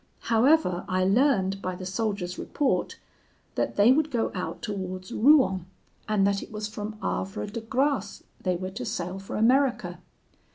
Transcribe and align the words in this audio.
However, 0.33 0.83
I 0.87 1.03
learned, 1.05 1.61
by 1.61 1.75
the 1.75 1.85
soldier's 1.85 2.39
report, 2.39 2.97
that 3.53 3.75
they 3.75 3.91
would 3.91 4.09
go 4.09 4.31
out 4.33 4.63
towards 4.63 5.11
Rouen, 5.11 5.67
and 6.09 6.25
that 6.25 6.41
it 6.41 6.51
was 6.51 6.67
from 6.67 6.93
Havre 7.03 7.45
de 7.45 7.61
Grace 7.61 8.23
they 8.41 8.55
were 8.55 8.71
to 8.71 8.83
sail 8.83 9.19
for 9.19 9.35
America. 9.35 9.99